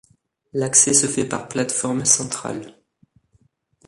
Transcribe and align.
L'accès 0.53 0.95
se 0.95 1.05
fait 1.05 1.25
par 1.29 1.47
plate-forme 1.47 2.05
centrale. 2.05 2.73